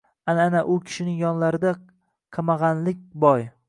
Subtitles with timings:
[0.31, 1.77] Ana-ana u kishining yonlarida
[2.39, 3.51] qamag‘anlik boy.